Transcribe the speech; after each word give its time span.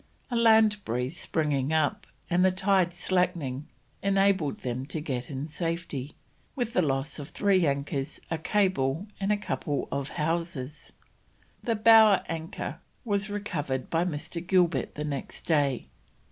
A 0.31 0.35
land 0.35 0.83
breeze 0.83 1.19
springing 1.19 1.71
up 1.71 2.07
and 2.27 2.43
the 2.43 2.49
tide 2.51 2.91
slackening 2.95 3.67
enabled 4.01 4.61
them 4.61 4.87
to 4.87 4.99
get 4.99 5.29
in 5.29 5.47
safely, 5.47 6.15
with 6.55 6.73
the 6.73 6.81
loss 6.81 7.19
of 7.19 7.29
three 7.29 7.67
anchors, 7.67 8.19
a 8.31 8.39
cable, 8.39 9.05
and 9.19 9.31
a 9.31 9.37
couple 9.37 9.87
of 9.91 10.09
hawsers; 10.09 10.91
the 11.61 11.75
bower 11.75 12.23
anchor 12.27 12.79
was 13.05 13.29
recovered 13.29 13.91
by 13.91 14.03
Mr. 14.03 14.41
Gilbert 14.43 14.95
the 14.95 15.03
next 15.05 15.41
day. 15.41 15.85